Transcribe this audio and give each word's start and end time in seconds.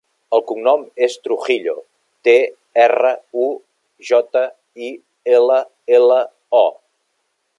El 0.35 0.41
cognom 0.51 0.85
és 1.07 1.17
Trujillo: 1.25 1.75
te, 2.27 2.33
erra, 2.85 3.11
u, 3.43 3.45
jota, 4.09 4.43
i, 4.89 4.91
ela, 5.37 5.61
ela, 5.99 6.21
o. 6.65 6.67